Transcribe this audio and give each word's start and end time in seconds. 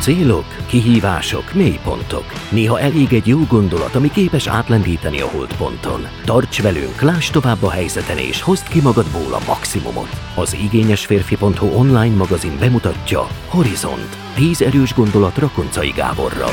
Célok, 0.00 0.66
kihívások, 0.66 1.54
mélypontok. 1.54 2.24
Néha 2.50 2.80
elég 2.80 3.12
egy 3.12 3.26
jó 3.26 3.38
gondolat, 3.48 3.94
ami 3.94 4.10
képes 4.10 4.46
átlendíteni 4.46 5.20
a 5.20 5.30
holdponton. 5.30 6.00
Tarts 6.24 6.62
velünk, 6.62 7.00
láss 7.00 7.30
tovább 7.30 7.62
a 7.62 7.70
helyzeten 7.70 8.18
és 8.18 8.42
hozd 8.42 8.68
ki 8.68 8.80
magadból 8.80 9.32
a 9.34 9.44
maximumot. 9.46 10.08
Az 10.36 10.54
igényesférfi.hu 10.54 11.66
online 11.66 12.14
magazin 12.14 12.58
bemutatja 12.58 13.26
Horizont. 13.48 14.16
10 14.34 14.60
erős 14.60 14.94
gondolat 14.94 15.38
Rakoncai 15.38 15.90
Gáborral. 15.90 16.52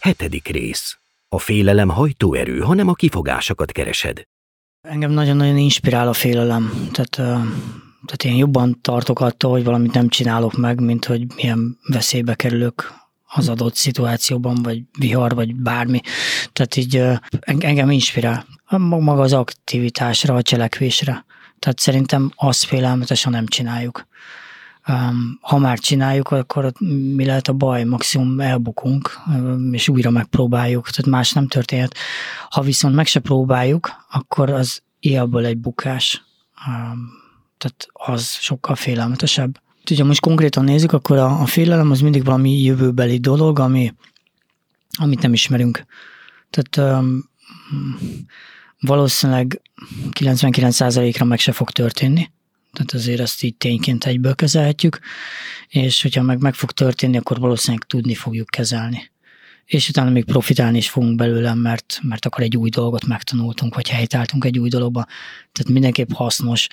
Hetedik 0.00 0.48
rész. 0.48 0.98
A 1.28 1.38
félelem 1.38 1.88
hajtóerő, 1.88 2.58
hanem 2.58 2.88
a 2.88 2.94
kifogásokat 2.94 3.72
keresed. 3.72 4.22
Engem 4.88 5.10
nagyon-nagyon 5.10 5.56
inspirál 5.56 6.08
a 6.08 6.12
félelem. 6.12 6.88
Tehát, 6.92 7.10
tehát 8.04 8.24
én 8.24 8.36
jobban 8.36 8.78
tartok 8.80 9.20
attól, 9.20 9.50
hogy 9.50 9.64
valamit 9.64 9.92
nem 9.92 10.08
csinálok 10.08 10.56
meg, 10.56 10.80
mint 10.80 11.04
hogy 11.04 11.26
milyen 11.34 11.78
veszélybe 11.88 12.34
kerülök 12.34 12.92
az 13.26 13.48
adott 13.48 13.74
szituációban, 13.74 14.62
vagy 14.62 14.82
vihar, 14.98 15.34
vagy 15.34 15.54
bármi. 15.54 16.00
Tehát 16.52 16.76
így 16.76 17.02
engem 17.40 17.90
inspirál. 17.90 18.46
Maga 18.78 19.22
az 19.22 19.32
aktivitásra, 19.32 20.34
a 20.34 20.42
cselekvésre. 20.42 21.24
Tehát 21.58 21.78
szerintem 21.78 22.32
azt 22.36 22.64
félelmetes, 22.64 23.24
ha 23.24 23.30
nem 23.30 23.46
csináljuk. 23.46 24.06
Ha 25.40 25.58
már 25.58 25.78
csináljuk, 25.78 26.30
akkor 26.30 26.72
mi 27.14 27.24
lehet 27.24 27.48
a 27.48 27.52
baj? 27.52 27.84
Maximum 27.84 28.40
elbukunk, 28.40 29.18
és 29.70 29.88
újra 29.88 30.10
megpróbáljuk, 30.10 30.90
tehát 30.90 31.10
más 31.10 31.32
nem 31.32 31.48
történhet. 31.48 31.94
Ha 32.48 32.60
viszont 32.60 32.94
meg 32.94 33.06
se 33.06 33.20
próbáljuk, 33.20 33.90
akkor 34.10 34.50
az 34.50 34.82
ilyenből 35.00 35.44
egy 35.44 35.58
bukás. 35.58 36.24
Tehát 37.58 37.88
az 37.92 38.28
sokkal 38.28 38.74
félelmetesebb. 38.74 39.60
Ugye 39.90 40.04
most 40.04 40.20
konkrétan 40.20 40.64
nézzük, 40.64 40.92
akkor 40.92 41.16
a, 41.16 41.40
a 41.40 41.46
félelem 41.46 41.90
az 41.90 42.00
mindig 42.00 42.24
valami 42.24 42.62
jövőbeli 42.62 43.18
dolog, 43.18 43.58
ami, 43.58 43.94
amit 44.98 45.22
nem 45.22 45.32
ismerünk. 45.32 45.84
Tehát 46.50 47.00
valószínűleg 48.80 49.60
99%-ra 50.20 51.24
meg 51.24 51.38
se 51.38 51.52
fog 51.52 51.70
történni. 51.70 52.30
Tehát 52.76 52.92
azért 52.94 53.20
ezt 53.20 53.42
így 53.42 53.56
tényként 53.56 54.04
egyből 54.04 54.34
kezelhetjük, 54.34 54.98
és 55.68 56.02
hogyha 56.02 56.22
meg 56.22 56.40
meg 56.40 56.54
fog 56.54 56.70
történni, 56.72 57.16
akkor 57.16 57.38
valószínűleg 57.38 57.86
tudni 57.86 58.14
fogjuk 58.14 58.48
kezelni. 58.48 59.10
És 59.64 59.88
utána 59.88 60.10
még 60.10 60.24
profitálni 60.24 60.76
is 60.76 60.90
fogunk 60.90 61.16
belőle, 61.16 61.54
mert, 61.54 61.98
mert 62.02 62.26
akkor 62.26 62.42
egy 62.42 62.56
új 62.56 62.70
dolgot 62.70 63.06
megtanultunk, 63.06 63.74
vagy 63.74 63.88
helytáltunk 63.88 64.44
egy 64.44 64.58
új 64.58 64.68
dologba. 64.68 65.06
Tehát 65.52 65.72
mindenképp 65.72 66.12
hasznos 66.12 66.66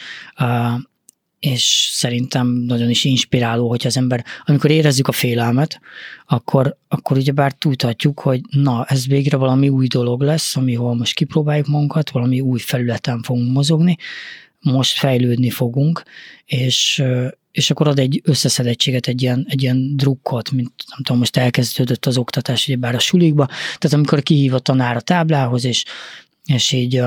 és 1.44 1.90
szerintem 1.92 2.48
nagyon 2.48 2.90
is 2.90 3.04
inspiráló, 3.04 3.70
hogy 3.70 3.86
az 3.86 3.98
ember, 3.98 4.26
amikor 4.46 4.72
érezzük 4.72 5.08
a 5.08 5.12
félelmet, 5.12 5.80
akkor, 6.26 6.78
akkor 6.88 7.18
ugyebár 7.18 7.52
tudhatjuk, 7.52 8.20
hogy 8.20 8.42
na, 8.50 8.86
ez 8.86 9.08
végre 9.08 9.38
valami 9.38 9.70
új 9.70 9.88
dolog 9.88 10.22
lesz, 10.22 10.56
amihol 10.56 10.96
most 10.96 11.14
kipróbáljuk 11.14 11.68
magunkat, 11.68 12.10
valami 12.10 12.40
új 12.42 12.60
felületen 12.60 13.22
fogunk 13.22 13.54
mozogni, 13.54 13.98
most 14.64 14.98
fejlődni 14.98 15.50
fogunk, 15.50 16.04
és, 16.46 17.04
és 17.52 17.72
akkor 17.72 17.88
ad 17.88 18.00
egy 18.00 18.22
összeszedettséget, 18.24 19.08
egy 19.08 19.22
ilyen, 19.22 19.46
egy 19.50 19.62
ilyen 19.62 19.98
drukkot, 19.98 20.52
mint 20.52 20.72
nem 20.90 21.04
tudom, 21.04 21.18
most 21.18 21.38
elkezdődött 21.38 22.06
az 22.06 22.18
oktatás, 22.18 22.68
ugye 22.68 22.78
bár 22.78 22.96
a 22.96 23.00
sulikba, 23.00 23.46
tehát 23.46 23.94
amikor 23.94 24.24
kihív 24.24 24.54
a 24.54 24.60
tanár 24.60 24.96
a 24.96 25.02
táblához, 25.02 25.66
és, 25.66 25.84
és 26.46 26.72
így 26.72 27.02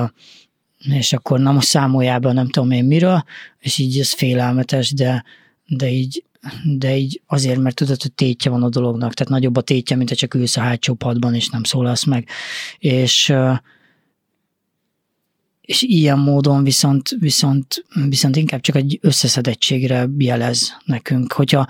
és 0.78 1.12
akkor 1.12 1.40
na 1.40 1.52
most 1.52 1.68
számoljában 1.68 2.34
nem 2.34 2.48
tudom 2.48 2.70
én 2.70 2.84
miről, 2.84 3.24
és 3.58 3.78
így 3.78 3.98
ez 3.98 4.12
félelmetes, 4.12 4.92
de, 4.92 5.24
de 5.66 5.90
így 5.90 6.24
de 6.64 6.96
így 6.96 7.22
azért, 7.26 7.58
mert 7.58 7.74
tudod, 7.74 8.02
hogy 8.02 8.12
tétje 8.12 8.50
van 8.50 8.62
a 8.62 8.68
dolognak, 8.68 9.14
tehát 9.14 9.32
nagyobb 9.32 9.56
a 9.56 9.60
tétje, 9.60 9.96
mint 9.96 10.08
ha 10.08 10.14
csak 10.14 10.34
ülsz 10.34 10.56
a 10.56 10.60
hátsó 10.60 10.94
padban, 10.94 11.34
és 11.34 11.48
nem 11.48 11.62
szólalsz 11.62 12.04
meg. 12.04 12.28
És, 12.78 13.34
és 15.66 15.82
ilyen 15.82 16.18
módon 16.18 16.64
viszont, 16.64 17.08
viszont, 17.18 17.84
viszont 18.08 18.36
inkább 18.36 18.60
csak 18.60 18.76
egy 18.76 18.98
összeszedettségre 19.02 20.08
jelez 20.18 20.76
nekünk. 20.84 21.32
Hogyha 21.32 21.66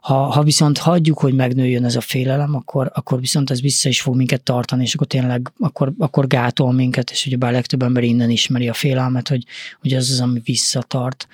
ha, 0.00 0.14
ha 0.14 0.42
viszont 0.42 0.78
hagyjuk, 0.78 1.18
hogy 1.18 1.34
megnőjön 1.34 1.84
ez 1.84 1.96
a 1.96 2.00
félelem, 2.00 2.54
akkor, 2.54 2.90
akkor 2.94 3.20
viszont 3.20 3.50
ez 3.50 3.60
vissza 3.60 3.88
is 3.88 4.00
fog 4.00 4.16
minket 4.16 4.42
tartani, 4.42 4.82
és 4.82 4.94
akkor 4.94 5.06
tényleg 5.06 5.52
akkor, 5.58 5.92
akkor 5.98 6.26
gátol 6.26 6.72
minket, 6.72 7.10
és 7.10 7.26
ugye 7.26 7.36
bár 7.36 7.52
legtöbb 7.52 7.82
ember 7.82 8.02
innen 8.02 8.30
ismeri 8.30 8.68
a 8.68 8.72
félelmet, 8.72 9.28
hogy, 9.28 9.44
hogy 9.80 9.92
ez 9.92 10.10
az, 10.10 10.20
ami 10.20 10.40
visszatart, 10.44 11.28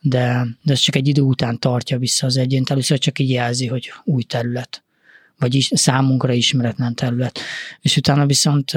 de, 0.00 0.46
de 0.62 0.72
ez 0.72 0.78
csak 0.78 0.96
egy 0.96 1.08
idő 1.08 1.22
után 1.22 1.58
tartja 1.58 1.98
vissza 1.98 2.26
az 2.26 2.36
egyént, 2.36 2.70
először 2.70 2.98
csak 2.98 3.18
így 3.18 3.30
jelzi, 3.30 3.66
hogy 3.66 3.92
új 4.04 4.22
terület, 4.22 4.82
vagy 5.38 5.54
is, 5.54 5.70
számunkra 5.74 6.32
ismeretlen 6.32 6.94
terület. 6.94 7.38
És 7.80 7.96
utána 7.96 8.26
viszont 8.26 8.72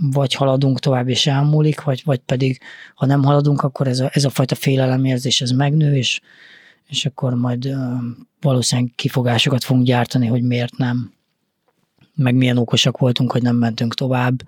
vagy 0.00 0.34
haladunk 0.34 0.78
tovább 0.78 1.08
és 1.08 1.26
elmúlik, 1.26 1.82
vagy, 1.82 2.02
vagy 2.04 2.18
pedig 2.18 2.60
ha 2.94 3.06
nem 3.06 3.22
haladunk, 3.22 3.62
akkor 3.62 3.86
ez 3.86 4.00
a, 4.00 4.10
ez 4.12 4.24
a 4.24 4.30
fajta 4.30 4.54
félelemérzés 4.54 5.40
ez 5.40 5.50
megnő, 5.50 5.96
és, 5.96 6.20
és 6.88 7.06
akkor 7.06 7.34
majd 7.34 7.76
valószínűleg 8.40 8.92
kifogásokat 8.94 9.64
fogunk 9.64 9.86
gyártani, 9.86 10.26
hogy 10.26 10.42
miért 10.42 10.76
nem 10.76 11.12
meg 12.20 12.34
milyen 12.34 12.56
okosak 12.56 12.98
voltunk, 12.98 13.32
hogy 13.32 13.42
nem 13.42 13.56
mentünk 13.56 13.94
tovább, 13.94 14.42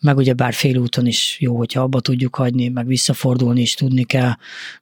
meg 0.00 0.16
ugye 0.16 0.32
bár 0.32 0.54
félúton 0.54 1.06
is 1.06 1.36
jó, 1.40 1.56
hogyha 1.56 1.82
abba 1.82 2.00
tudjuk 2.00 2.34
hagyni, 2.34 2.68
meg 2.68 2.86
visszafordulni 2.86 3.60
is 3.60 3.74
tudni 3.74 4.04
kell, 4.04 4.32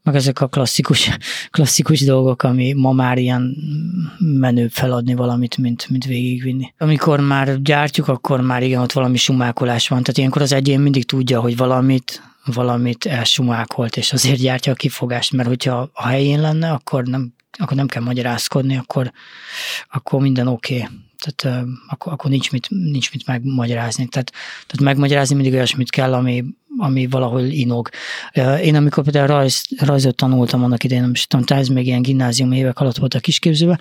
meg 0.02 0.14
ezek 0.14 0.40
a 0.40 0.46
klasszikus, 0.46 1.10
klasszikus 1.50 2.00
dolgok, 2.04 2.42
ami 2.42 2.72
ma 2.72 2.92
már 2.92 3.18
ilyen 3.18 3.56
menő 4.18 4.68
feladni 4.68 5.14
valamit, 5.14 5.56
mint, 5.56 5.88
mint 5.88 6.04
végigvinni. 6.04 6.72
Amikor 6.78 7.20
már 7.20 7.62
gyártjuk, 7.62 8.08
akkor 8.08 8.40
már 8.40 8.62
igen, 8.62 8.80
ott 8.80 8.92
valami 8.92 9.16
sumákolás 9.16 9.88
van, 9.88 10.02
tehát 10.02 10.18
ilyenkor 10.18 10.42
az 10.42 10.52
egyén 10.52 10.80
mindig 10.80 11.04
tudja, 11.04 11.40
hogy 11.40 11.56
valamit, 11.56 12.22
valamit 12.44 13.06
elsumákolt, 13.06 13.96
és 13.96 14.12
azért 14.12 14.38
gyártja 14.38 14.72
a 14.72 14.76
kifogást, 14.76 15.32
mert 15.32 15.48
hogyha 15.48 15.90
a 15.92 16.06
helyén 16.06 16.40
lenne, 16.40 16.70
akkor 16.70 17.04
nem, 17.04 17.34
akkor 17.58 17.76
nem 17.76 17.86
kell 17.86 18.02
magyarázkodni, 18.02 18.76
akkor, 18.76 19.12
akkor 19.90 20.20
minden 20.20 20.46
oké. 20.46 20.76
Okay 20.76 21.06
tehát 21.18 21.66
akkor, 21.86 22.12
akkor 22.12 22.30
nincs, 22.30 22.50
mit, 22.50 22.66
nincs 22.70 23.12
mit 23.12 23.26
megmagyarázni. 23.26 24.06
Tehát, 24.06 24.32
tehát 24.66 24.80
megmagyarázni 24.80 25.34
mindig 25.34 25.52
olyasmit 25.52 25.90
kell, 25.90 26.14
ami, 26.14 26.44
ami 26.76 27.06
valahol 27.06 27.42
inog. 27.42 27.88
Én 28.62 28.74
amikor 28.74 29.02
például 29.04 29.26
rajz, 29.26 29.62
rajzot 29.78 30.16
tanultam 30.16 30.64
annak 30.64 30.84
idején, 30.84 31.02
nem 31.02 31.12
is 31.12 31.26
tudom, 31.26 31.58
ez 31.58 31.68
még 31.68 31.86
ilyen 31.86 32.02
gimnázium 32.02 32.52
évek 32.52 32.80
alatt 32.80 32.96
volt 32.96 33.14
a 33.14 33.20
kisképzőben, 33.20 33.80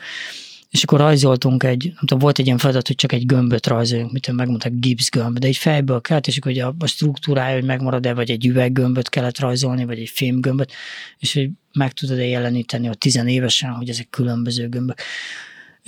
és 0.69 0.83
akkor 0.83 0.99
rajzoltunk 0.99 1.63
egy, 1.63 1.85
nem 1.85 1.99
tudom, 1.99 2.19
volt 2.19 2.39
egy 2.39 2.45
ilyen 2.45 2.57
feladat, 2.57 2.87
hogy 2.87 2.95
csak 2.95 3.11
egy 3.11 3.25
gömböt 3.25 3.67
rajzoljunk, 3.67 4.11
mit 4.11 4.31
megmondták, 4.31 4.73
gipszgömb, 4.79 5.39
de 5.39 5.47
egy 5.47 5.57
fejből 5.57 6.01
kellett, 6.01 6.27
és 6.27 6.37
akkor 6.37 6.51
ugye 6.51 6.65
a 6.65 6.87
struktúrája, 6.87 7.55
hogy 7.55 7.63
megmarad-e, 7.63 8.13
vagy 8.13 8.31
egy 8.31 8.45
üveggömböt 8.45 9.09
kellett 9.09 9.39
rajzolni, 9.39 9.85
vagy 9.85 9.99
egy 9.99 10.09
fémgömböt, 10.09 10.71
és 11.17 11.33
hogy 11.33 11.49
meg 11.73 11.91
tudod-e 11.91 12.25
jeleníteni 12.25 12.89
ott 12.89 12.99
tizenévesen, 12.99 13.71
hogy 13.71 13.89
ezek 13.89 14.09
különböző 14.09 14.69
gömbök 14.69 15.01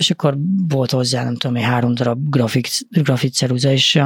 és 0.00 0.10
akkor 0.10 0.36
volt 0.68 0.90
hozzá, 0.90 1.24
nem 1.24 1.36
tudom, 1.36 1.62
három 1.62 1.94
darab 1.94 2.30
grafik, 2.30 2.68
grafikceruza, 2.90 3.70
és, 3.70 4.00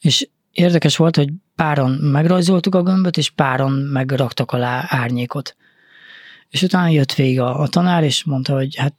és 0.00 0.28
érdekes 0.52 0.96
volt, 0.96 1.16
hogy 1.16 1.32
páron 1.54 1.90
megrajzoltuk 1.90 2.74
a 2.74 2.82
gömböt, 2.82 3.16
és 3.16 3.30
páron 3.30 3.72
megraktak 3.72 4.52
alá 4.52 4.84
árnyékot. 4.88 5.56
És 6.50 6.62
utána 6.62 6.88
jött 6.88 7.12
végig 7.12 7.40
a, 7.40 7.60
a 7.60 7.68
tanár, 7.68 8.04
és 8.04 8.24
mondta, 8.24 8.54
hogy 8.54 8.76
hát 8.76 8.94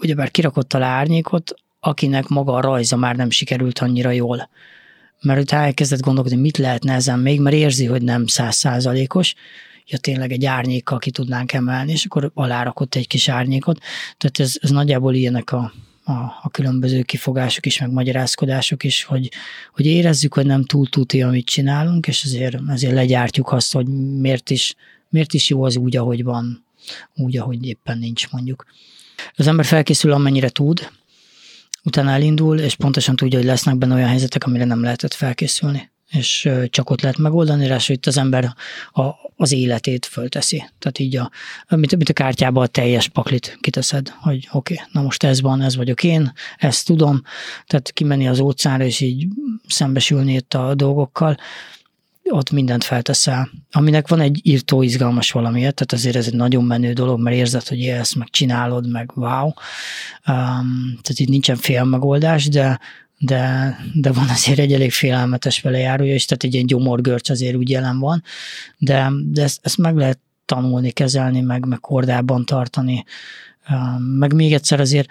ugyebár 0.00 0.30
kirakott 0.30 0.74
alá 0.74 0.88
árnyékot, 0.88 1.54
akinek 1.80 2.28
maga 2.28 2.52
a 2.52 2.60
rajza 2.60 2.96
már 2.96 3.16
nem 3.16 3.30
sikerült 3.30 3.78
annyira 3.78 4.10
jól. 4.10 4.48
Mert 5.20 5.40
utána 5.40 5.64
elkezdett 5.64 6.00
gondolkodni, 6.00 6.40
mit 6.40 6.56
lehetne 6.56 6.94
ezen 6.94 7.18
még, 7.18 7.40
mert 7.40 7.56
érzi, 7.56 7.86
hogy 7.86 8.02
nem 8.02 8.26
százszázalékos, 8.26 9.34
ja 9.86 9.98
tényleg 9.98 10.32
egy 10.32 10.44
árnyékkal 10.44 10.98
ki 10.98 11.10
tudnánk 11.10 11.52
emelni, 11.52 11.92
és 11.92 12.04
akkor 12.04 12.30
alárakott 12.34 12.94
egy 12.94 13.06
kis 13.06 13.28
árnyékot. 13.28 13.78
Tehát 14.18 14.40
ez, 14.40 14.54
ez 14.60 14.70
nagyjából 14.70 15.14
ilyenek 15.14 15.52
a, 15.52 15.72
a, 16.04 16.12
a 16.42 16.48
különböző 16.50 17.02
kifogások 17.02 17.66
is, 17.66 17.78
meg 17.78 17.90
magyarázkodások 17.90 18.84
is, 18.84 19.04
hogy, 19.04 19.30
hogy 19.72 19.86
érezzük, 19.86 20.34
hogy 20.34 20.46
nem 20.46 20.64
túl 20.64 20.88
tuti, 20.88 21.22
amit 21.22 21.46
csinálunk, 21.46 22.06
és 22.06 22.24
azért, 22.24 22.56
azért 22.68 22.94
legyártjuk 22.94 23.52
azt, 23.52 23.72
hogy 23.72 23.86
miért 24.20 24.50
is, 24.50 24.74
miért 25.08 25.34
is 25.34 25.50
jó 25.50 25.64
az 25.64 25.76
úgy, 25.76 25.96
ahogy 25.96 26.22
van, 26.22 26.64
úgy, 27.14 27.36
ahogy 27.36 27.66
éppen 27.66 27.98
nincs 27.98 28.30
mondjuk. 28.30 28.64
Az 29.36 29.46
ember 29.46 29.64
felkészül, 29.64 30.12
amennyire 30.12 30.48
tud, 30.48 30.90
utána 31.84 32.10
elindul, 32.10 32.58
és 32.58 32.74
pontosan 32.74 33.16
tudja, 33.16 33.38
hogy 33.38 33.46
lesznek 33.46 33.76
benne 33.76 33.94
olyan 33.94 34.08
helyzetek, 34.08 34.44
amire 34.44 34.64
nem 34.64 34.82
lehetett 34.82 35.14
felkészülni 35.14 35.91
és 36.12 36.50
csak 36.70 36.90
ott 36.90 37.00
lehet 37.00 37.18
megoldani, 37.18 37.66
rá, 37.66 37.74
hogy 37.74 37.96
itt 37.96 38.06
az 38.06 38.16
ember 38.16 38.54
a, 38.92 39.02
az 39.36 39.52
életét 39.52 40.06
fölteszi. 40.06 40.64
Tehát 40.78 40.98
így 40.98 41.16
a, 41.16 41.30
mint, 41.68 41.96
mint 41.96 42.08
a 42.08 42.12
kártyába 42.12 42.62
a 42.62 42.66
teljes 42.66 43.08
paklit 43.08 43.58
kiteszed, 43.60 44.08
hogy 44.08 44.48
oké, 44.52 44.74
okay, 44.74 44.86
na 44.92 45.02
most 45.02 45.22
ez 45.22 45.40
van, 45.40 45.60
ez 45.60 45.76
vagyok 45.76 46.04
én, 46.04 46.32
ezt 46.56 46.86
tudom, 46.86 47.22
tehát 47.66 47.90
kimenni 47.92 48.28
az 48.28 48.40
óceánra 48.40 48.84
és 48.84 49.00
így 49.00 49.26
szembesülni 49.66 50.34
itt 50.34 50.54
a 50.54 50.74
dolgokkal, 50.74 51.36
ott 52.24 52.50
mindent 52.50 52.84
felteszel, 52.84 53.50
aminek 53.70 54.08
van 54.08 54.20
egy 54.20 54.40
írtó 54.42 54.82
izgalmas 54.82 55.30
valamiért, 55.30 55.74
tehát 55.74 55.92
azért 55.92 56.16
ez 56.16 56.26
egy 56.26 56.34
nagyon 56.34 56.64
menő 56.64 56.92
dolog, 56.92 57.20
mert 57.20 57.36
érzed, 57.36 57.68
hogy 57.68 57.78
élsz, 57.78 58.14
meg 58.14 58.28
csinálod, 58.30 58.90
meg 58.90 59.12
wow. 59.14 59.46
Um, 59.46 60.98
tehát 61.02 61.18
itt 61.18 61.28
nincsen 61.28 61.56
fél 61.56 61.84
megoldás, 61.84 62.48
de, 62.48 62.80
de, 63.24 63.76
de 63.94 64.12
van 64.12 64.28
azért 64.28 64.58
egy 64.58 64.72
elég 64.72 64.92
félelmetes 64.92 65.60
velejárója, 65.60 66.14
és 66.14 66.24
tehát 66.24 66.44
egy 66.44 66.54
ilyen 66.54 66.66
gyomorgörcs 66.66 67.30
azért 67.30 67.56
úgy 67.56 67.70
jelen 67.70 67.98
van, 67.98 68.22
de, 68.78 69.10
de 69.24 69.42
ezt, 69.42 69.58
ezt 69.62 69.78
meg 69.78 69.96
lehet 69.96 70.18
tanulni, 70.44 70.90
kezelni, 70.90 71.40
meg, 71.40 71.66
meg 71.66 71.80
kordában 71.80 72.44
tartani. 72.44 73.04
Meg 74.18 74.32
még 74.32 74.52
egyszer 74.52 74.80
azért, 74.80 75.08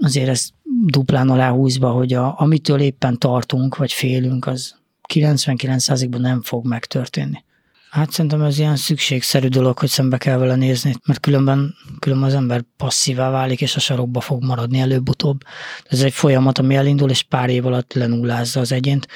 azért 0.00 0.28
ez 0.28 0.48
duplán 0.86 1.28
aláhúzva, 1.28 1.90
hogy 1.90 2.12
a, 2.12 2.40
amitől 2.40 2.80
éppen 2.80 3.18
tartunk, 3.18 3.76
vagy 3.76 3.92
félünk, 3.92 4.46
az 4.46 4.74
99%-ban 5.14 6.20
nem 6.20 6.42
fog 6.42 6.66
megtörténni. 6.66 7.44
Hát 7.92 8.10
szerintem 8.10 8.42
ez 8.42 8.58
ilyen 8.58 8.76
szükségszerű 8.76 9.48
dolog, 9.48 9.78
hogy 9.78 9.88
szembe 9.88 10.16
kell 10.18 10.38
vele 10.38 10.54
nézni, 10.54 10.94
mert 11.06 11.20
különben, 11.20 11.74
különben 11.98 12.28
az 12.28 12.34
ember 12.34 12.64
passzívá 12.76 13.30
válik, 13.30 13.60
és 13.60 13.76
a 13.76 13.80
sarokba 13.80 14.20
fog 14.20 14.44
maradni 14.44 14.78
előbb-utóbb. 14.78 15.40
Ez 15.84 16.02
egy 16.02 16.12
folyamat, 16.12 16.58
ami 16.58 16.74
elindul, 16.74 17.10
és 17.10 17.22
pár 17.22 17.50
év 17.50 17.66
alatt 17.66 17.92
lenullázza 17.92 18.60
az 18.60 18.72
egyént, 18.72 19.08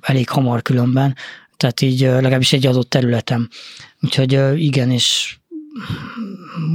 elég 0.00 0.28
hamar 0.28 0.62
különben, 0.62 1.16
tehát 1.56 1.80
így 1.80 2.00
legalábbis 2.00 2.52
egy 2.52 2.66
adott 2.66 2.90
területen. 2.90 3.48
Úgyhogy 4.00 4.60
igen, 4.62 4.90
és 4.90 5.36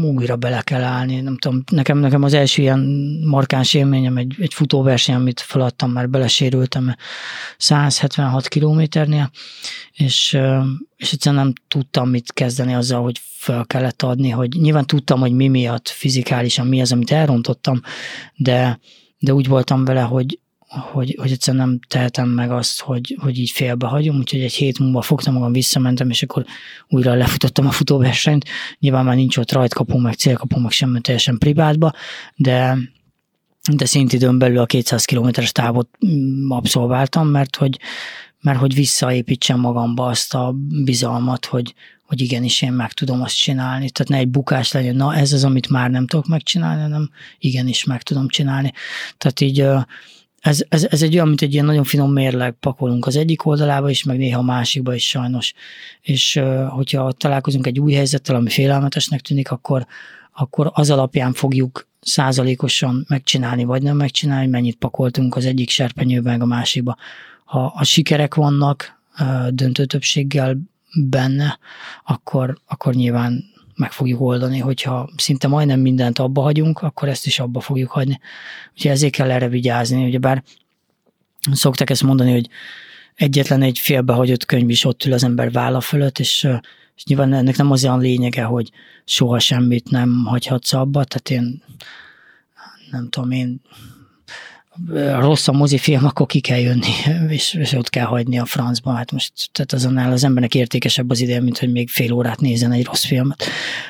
újra 0.03 0.35
bele 0.35 0.61
kell 0.61 0.83
állni. 0.83 1.21
Nem 1.21 1.37
tudom, 1.37 1.63
nekem, 1.71 1.97
nekem 1.97 2.23
az 2.23 2.33
első 2.33 2.61
ilyen 2.61 2.79
markáns 3.25 3.73
élményem 3.73 4.17
egy, 4.17 4.35
egy 4.39 4.53
futóverseny, 4.53 5.15
amit 5.15 5.39
feladtam, 5.39 5.91
mert 5.91 6.09
belesérültem 6.09 6.95
176 7.57 8.47
kilométernél, 8.47 9.31
és, 9.91 10.37
és 10.95 11.11
egyszerűen 11.11 11.43
nem 11.43 11.53
tudtam 11.67 12.09
mit 12.09 12.33
kezdeni 12.33 12.73
azzal, 12.73 13.01
hogy 13.01 13.21
fel 13.23 13.65
kellett 13.65 14.01
adni, 14.01 14.29
hogy 14.29 14.49
nyilván 14.59 14.85
tudtam, 14.85 15.19
hogy 15.19 15.31
mi 15.31 15.47
miatt 15.47 15.87
fizikálisan 15.87 16.67
mi 16.67 16.81
az, 16.81 16.91
amit 16.91 17.11
elrontottam, 17.11 17.81
de, 18.35 18.79
de 19.19 19.33
úgy 19.33 19.47
voltam 19.47 19.85
vele, 19.85 20.01
hogy, 20.01 20.39
hogy, 20.71 21.15
hogy 21.19 21.31
egyszerűen 21.31 21.67
nem 21.67 21.79
tehetem 21.87 22.29
meg 22.29 22.51
azt, 22.51 22.81
hogy, 22.81 23.17
hogy 23.21 23.39
így 23.39 23.49
félbe 23.49 23.87
hagyom, 23.87 24.17
úgyhogy 24.17 24.41
egy 24.41 24.53
hét 24.53 24.79
múlva 24.79 25.01
fogtam 25.01 25.33
magam, 25.33 25.51
visszamentem, 25.51 26.09
és 26.09 26.23
akkor 26.23 26.45
újra 26.87 27.13
lefutottam 27.13 27.67
a 27.67 27.71
futóversenyt. 27.71 28.45
Nyilván 28.79 29.05
már 29.05 29.15
nincs 29.15 29.37
ott 29.37 29.51
rajtkapu, 29.51 29.97
meg 29.97 30.13
célkapu, 30.13 30.59
meg 30.59 30.71
semmi 30.71 31.01
teljesen 31.01 31.37
privátba, 31.37 31.91
de, 32.35 32.77
de 33.73 33.85
szintidőn 33.85 34.37
belül 34.37 34.57
a 34.57 34.65
200 34.65 35.05
kilométeres 35.05 35.51
távot 35.51 35.89
mm, 36.05 36.51
abszolváltam, 36.51 37.27
mert 37.27 37.55
hogy, 37.55 37.79
mert 38.41 38.59
hogy 38.59 38.73
visszaépítsem 38.73 39.59
magamba 39.59 40.05
azt 40.05 40.33
a 40.33 40.55
bizalmat, 40.83 41.45
hogy, 41.45 41.73
hogy 42.03 42.21
igenis 42.21 42.61
én 42.61 42.73
meg 42.73 42.93
tudom 42.93 43.21
azt 43.21 43.37
csinálni. 43.37 43.89
Tehát 43.89 44.11
ne 44.11 44.17
egy 44.17 44.29
bukás 44.29 44.71
legyen, 44.71 44.95
na 44.95 45.15
ez 45.15 45.33
az, 45.33 45.43
amit 45.43 45.69
már 45.69 45.89
nem 45.89 46.07
tudok 46.07 46.27
megcsinálni, 46.27 46.81
hanem 46.81 47.09
igenis 47.39 47.83
meg 47.83 48.03
tudom 48.03 48.27
csinálni. 48.27 48.71
Tehát 49.17 49.41
így 49.41 49.65
ez, 50.41 50.63
ez, 50.69 50.87
ez 50.89 51.01
egy 51.01 51.13
olyan, 51.13 51.27
mint 51.27 51.41
egy 51.41 51.53
ilyen 51.53 51.65
nagyon 51.65 51.83
finom 51.83 52.11
mérleg 52.11 52.51
pakolunk 52.51 53.05
az 53.05 53.15
egyik 53.15 53.45
oldalába 53.45 53.89
is, 53.89 54.03
meg 54.03 54.17
néha 54.17 54.39
a 54.39 54.43
másikba 54.43 54.93
is 54.93 55.07
sajnos. 55.07 55.53
És 56.01 56.41
hogyha 56.69 57.11
találkozunk 57.11 57.67
egy 57.67 57.79
új 57.79 57.93
helyzettel, 57.93 58.35
ami 58.35 58.49
félelmetesnek 58.49 59.21
tűnik, 59.21 59.51
akkor, 59.51 59.85
akkor 60.33 60.71
az 60.73 60.89
alapján 60.89 61.33
fogjuk 61.33 61.87
százalékosan 61.99 63.05
megcsinálni, 63.09 63.63
vagy 63.63 63.81
nem 63.81 63.97
megcsinálni, 63.97 64.47
mennyit 64.47 64.75
pakoltunk 64.75 65.35
az 65.35 65.45
egyik 65.45 65.69
serpenyőben, 65.69 66.31
meg 66.31 66.41
a 66.41 66.45
másikba. 66.45 66.97
Ha 67.45 67.73
a 67.75 67.83
sikerek 67.83 68.35
vannak 68.35 68.99
döntő 69.49 69.85
többséggel 69.85 70.57
benne, 71.09 71.59
akkor, 72.03 72.57
akkor 72.67 72.93
nyilván 72.93 73.43
meg 73.81 73.91
fogjuk 73.91 74.21
oldani, 74.21 74.59
hogyha 74.59 75.09
szinte 75.17 75.47
majdnem 75.47 75.79
mindent 75.79 76.19
abba 76.19 76.41
hagyunk, 76.41 76.79
akkor 76.79 77.09
ezt 77.09 77.25
is 77.25 77.39
abba 77.39 77.59
fogjuk 77.59 77.89
hagyni. 77.89 78.19
Úgyhogy 78.73 78.91
ezért 78.91 79.13
kell 79.13 79.31
erre 79.31 79.47
vigyázni, 79.47 80.05
ugye 80.05 80.17
bár 80.17 80.43
szokták 81.51 81.89
ezt 81.89 82.03
mondani, 82.03 82.31
hogy 82.31 82.49
egyetlen 83.15 83.61
egy 83.61 83.79
félbehagyott 83.79 84.45
könyv 84.45 84.69
is 84.69 84.85
ott 84.85 85.05
ül 85.05 85.13
az 85.13 85.23
ember 85.23 85.51
válla 85.51 85.81
fölött, 85.81 86.19
és, 86.19 86.47
és 86.95 87.03
nyilván 87.03 87.33
ennek 87.33 87.57
nem 87.57 87.71
az 87.71 87.83
olyan 87.83 87.99
lényege, 87.99 88.43
hogy 88.43 88.71
soha 89.05 89.39
semmit 89.39 89.89
nem 89.89 90.23
hagyhatsz 90.25 90.73
abba, 90.73 91.03
tehát 91.03 91.29
én 91.29 91.63
nem 92.91 93.09
tudom, 93.09 93.31
én 93.31 93.61
rossz 95.19 95.47
a 95.47 95.51
mozifilm, 95.51 96.05
akkor 96.05 96.25
ki 96.25 96.39
kell 96.39 96.59
jönni, 96.59 96.91
és, 97.29 97.53
és 97.53 97.71
ott 97.73 97.89
kell 97.89 98.05
hagyni 98.05 98.39
a 98.39 98.45
francba. 98.45 98.91
Hát 98.91 99.11
most 99.11 99.33
tehát 99.51 99.73
azonnal 99.73 100.11
az 100.11 100.23
embernek 100.23 100.55
értékesebb 100.55 101.09
az 101.09 101.19
ideje, 101.19 101.41
mint 101.41 101.57
hogy 101.57 101.71
még 101.71 101.89
fél 101.89 102.11
órát 102.11 102.39
nézen 102.39 102.71
egy 102.71 102.85
rossz 102.85 103.05
filmet, 103.05 103.43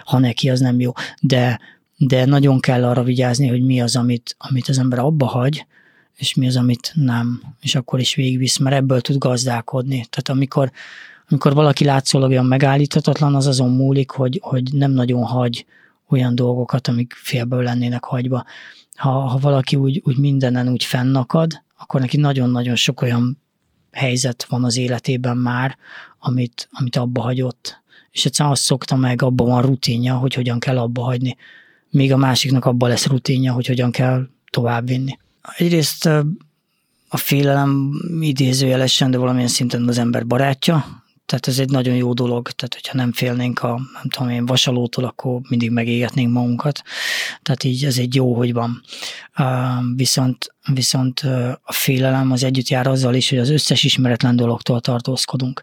ha 0.06 0.20
neki 0.20 0.50
az 0.50 0.60
nem 0.60 0.80
jó. 0.80 0.92
De, 1.20 1.60
de 1.98 2.26
nagyon 2.26 2.60
kell 2.60 2.84
arra 2.86 3.04
vigyázni, 3.04 3.48
hogy 3.48 3.66
mi 3.66 3.82
az, 3.82 3.96
amit, 3.96 4.36
amit 4.38 4.68
az 4.68 4.78
ember 4.78 5.00
abba 5.00 5.26
hagy, 5.26 5.66
és 6.16 6.34
mi 6.34 6.48
az, 6.48 6.58
amit 6.58 6.92
nem, 6.96 7.42
és 7.62 7.76
akkor 7.76 8.00
is 8.00 8.16
végigvisz, 8.16 8.58
mert 8.58 8.76
ebből 8.76 9.02
tud 9.02 9.18
gazdálkodni. 9.18 10.06
Tehát 10.10 10.30
amikor, 10.30 10.72
amikor 11.30 11.54
valaki 11.54 11.84
látszólag 11.84 12.30
olyan 12.30 12.46
megállíthatatlan, 12.46 13.36
az 13.36 13.48
azon 13.48 13.70
múlik, 13.70 14.10
hogy, 14.10 14.40
hogy 14.44 14.74
nem 14.74 14.92
nagyon 14.92 15.24
hagy 15.24 15.66
olyan 16.10 16.36
dolgokat, 16.36 16.88
amik 16.88 17.14
félből 17.14 17.64
lennének 17.64 18.04
hagyva 18.04 18.46
ha, 19.02 19.20
ha 19.20 19.38
valaki 19.38 19.76
úgy, 19.76 20.02
úgy 20.06 20.18
mindenen 20.18 20.70
úgy 20.70 20.84
fennakad, 20.84 21.62
akkor 21.78 22.00
neki 22.00 22.18
nagyon-nagyon 22.18 22.76
sok 22.76 23.02
olyan 23.02 23.38
helyzet 23.92 24.44
van 24.44 24.64
az 24.64 24.78
életében 24.78 25.38
már, 25.38 25.78
amit, 26.20 26.70
amit 26.72 26.96
abba 26.96 27.22
hagyott. 27.22 27.82
És 28.12 28.26
egyszerűen 28.26 28.54
azt 28.54 28.64
szokta 28.64 28.96
meg, 28.96 29.22
abban 29.22 29.48
van 29.48 29.62
rutinja, 29.62 30.16
hogy 30.16 30.34
hogyan 30.34 30.60
kell 30.60 30.78
abba 30.78 31.02
hagyni. 31.02 31.36
Még 31.90 32.12
a 32.12 32.18
másiknak 32.18 32.66
abban 32.66 32.90
lesz 32.90 33.08
rutinja, 33.08 33.54
hogy 33.54 33.68
hogyan 33.68 33.92
kell 33.92 34.28
továbbvinni. 34.50 35.20
Egyrészt 35.58 36.06
a 37.08 37.18
félelem 37.18 37.92
idézőjelesen, 38.20 39.12
de 39.12 39.18
valamilyen 39.18 39.48
szinten 39.48 39.88
az 39.88 39.98
ember 39.98 40.28
barátja, 40.28 41.04
tehát 41.32 41.48
ez 41.48 41.60
egy 41.60 41.70
nagyon 41.70 41.96
jó 41.96 42.14
dolog, 42.14 42.50
tehát 42.50 42.74
hogyha 42.74 42.98
nem 42.98 43.12
félnénk 43.12 43.64
a, 43.64 43.80
nem 43.94 44.10
tudom 44.10 44.30
én, 44.30 44.46
vasalótól, 44.46 45.04
akkor 45.04 45.40
mindig 45.50 45.72
megégetnénk 45.72 46.32
magunkat. 46.32 46.82
Tehát 47.42 47.64
így 47.64 47.86
ez 47.86 47.98
egy 47.98 48.16
jó, 48.16 48.34
hogy 48.34 48.54
van. 48.54 48.82
Viszont, 49.96 50.54
viszont 50.74 51.20
a 51.64 51.74
félelem 51.74 52.32
az 52.32 52.44
együtt 52.44 52.68
jár 52.68 52.88
azzal 52.88 53.14
is, 53.14 53.30
hogy 53.30 53.38
az 53.38 53.50
összes 53.50 53.84
ismeretlen 53.84 54.36
dologtól 54.36 54.82
tartózkodunk. 54.82 55.62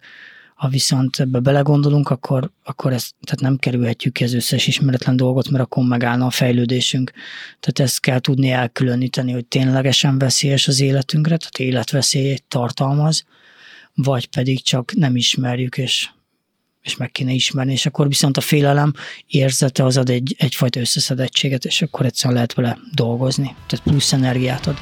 Ha 0.54 0.68
viszont 0.68 1.20
ebbe 1.20 1.38
belegondolunk, 1.38 2.10
akkor, 2.10 2.50
akkor 2.64 2.92
ezt, 2.92 3.14
tehát 3.20 3.40
nem 3.40 3.56
kerülhetjük 3.56 4.12
ki 4.12 4.24
az 4.24 4.34
összes 4.34 4.66
ismeretlen 4.66 5.16
dolgot, 5.16 5.50
mert 5.50 5.64
akkor 5.64 5.84
megállna 5.84 6.26
a 6.26 6.30
fejlődésünk. 6.30 7.12
Tehát 7.60 7.90
ezt 7.90 8.00
kell 8.00 8.18
tudni 8.18 8.50
elkülöníteni, 8.50 9.32
hogy 9.32 9.46
ténylegesen 9.46 10.18
veszélyes 10.18 10.68
az 10.68 10.80
életünkre, 10.80 11.36
tehát 11.36 11.58
életveszélyét 11.58 12.44
tartalmaz, 12.48 13.24
vagy 14.02 14.26
pedig 14.26 14.62
csak 14.62 14.92
nem 14.94 15.16
ismerjük, 15.16 15.78
és, 15.78 16.08
és 16.82 16.96
meg 16.96 17.10
kéne 17.10 17.32
ismerni, 17.32 17.72
és 17.72 17.86
akkor 17.86 18.08
viszont 18.08 18.36
a 18.36 18.40
félelem 18.40 18.92
érzete 19.26 19.84
az 19.84 19.96
ad 19.96 20.10
egy, 20.10 20.34
egyfajta 20.38 20.80
összeszedettséget, 20.80 21.64
és 21.64 21.82
akkor 21.82 22.06
egyszerűen 22.06 22.34
lehet 22.34 22.54
vele 22.54 22.78
dolgozni, 22.94 23.54
tehát 23.66 23.84
plusz 23.84 24.12
energiát 24.12 24.66
ad. 24.66 24.76